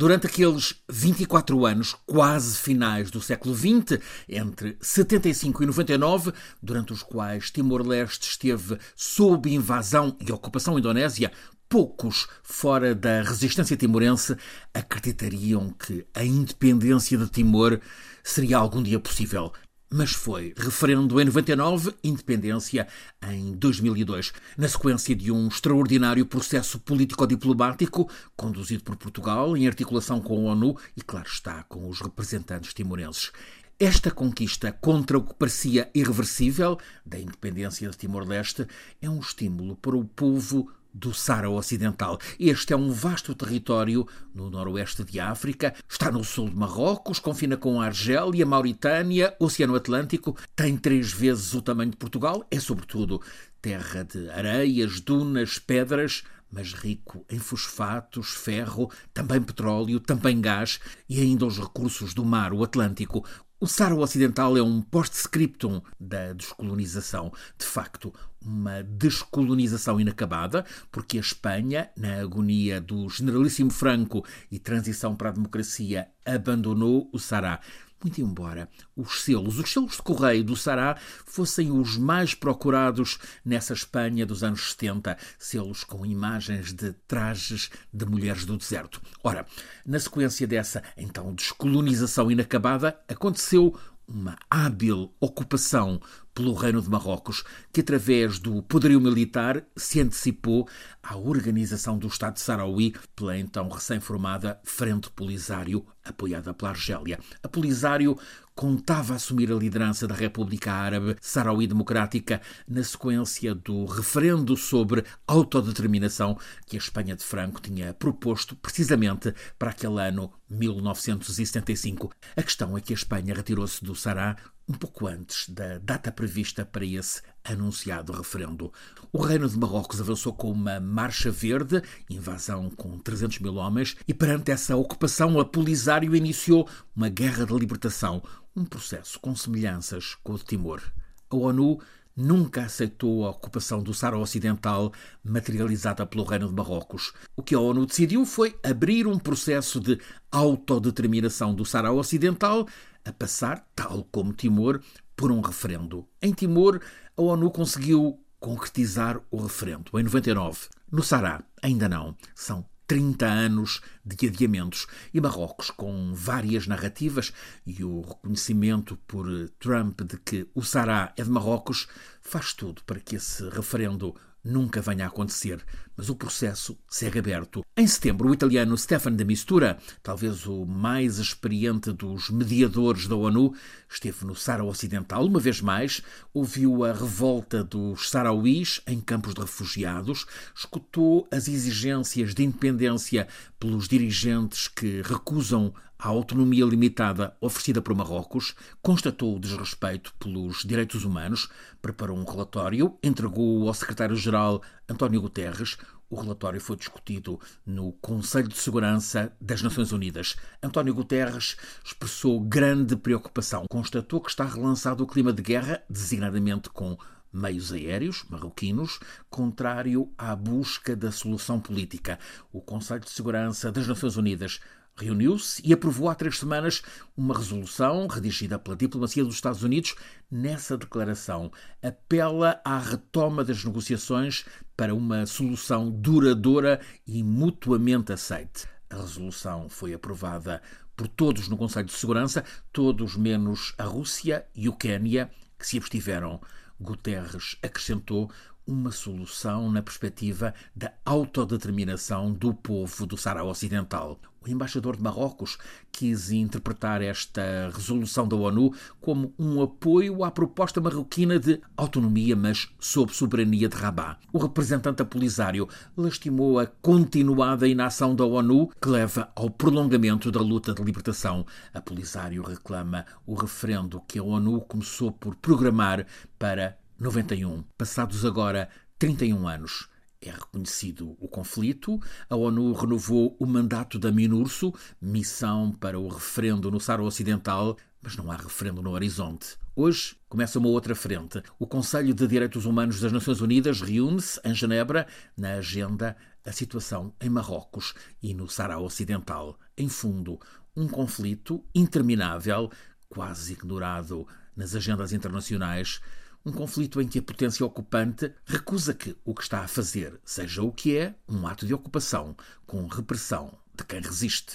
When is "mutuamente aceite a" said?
237.22-238.96